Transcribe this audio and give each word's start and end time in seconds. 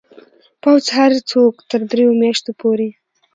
پوځ 0.61 0.83
هر 0.97 1.11
څوک 1.31 1.53
تر 1.69 1.81
دریو 1.89 2.11
میاشتو 2.21 2.51
پورې 2.59 2.89